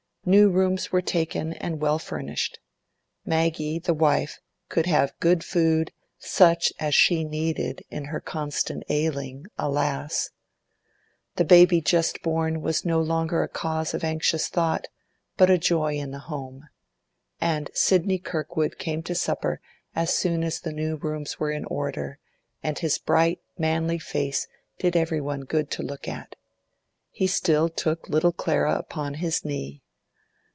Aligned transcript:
New 0.23 0.51
rooms 0.51 0.91
were 0.91 1.01
taken 1.01 1.53
and 1.53 1.79
well 1.81 1.97
furnished. 1.97 2.59
Maggie, 3.25 3.79
the 3.79 3.93
wife, 3.95 4.39
could 4.69 4.85
have 4.85 5.17
good 5.19 5.43
food, 5.43 5.91
such 6.19 6.71
as 6.77 6.93
she 6.93 7.23
needed 7.23 7.83
in 7.89 8.05
her 8.05 8.19
constant 8.19 8.83
ailing, 8.87 9.47
alas! 9.57 10.29
The 11.37 11.43
baby 11.43 11.81
just 11.81 12.21
born 12.21 12.61
was 12.61 12.85
no 12.85 13.01
longer 13.01 13.41
a 13.41 13.47
cause 13.49 13.95
of 13.95 14.03
anxious 14.03 14.47
thought, 14.47 14.85
but 15.37 15.49
a 15.49 15.57
joy 15.57 15.95
in 15.95 16.11
the 16.11 16.19
home. 16.19 16.69
And 17.39 17.71
Sidney 17.73 18.19
Kirkwood 18.19 18.77
came 18.77 19.01
to 19.01 19.15
supper 19.15 19.59
as 19.95 20.15
soon 20.15 20.43
as 20.43 20.59
the 20.59 20.71
new 20.71 20.97
rooms 20.97 21.39
were 21.39 21.49
in 21.49 21.65
order, 21.65 22.19
and 22.61 22.77
his 22.77 22.99
bright, 22.99 23.39
manly 23.57 23.97
face 23.97 24.45
did 24.77 24.95
everyone 24.95 25.45
good 25.45 25.71
to 25.71 25.81
look 25.81 26.07
at. 26.07 26.35
He 27.09 27.25
still 27.25 27.69
took 27.69 28.07
little 28.07 28.31
Clara 28.31 28.75
upon 28.75 29.15
his 29.15 29.43
knee. 29.43 29.81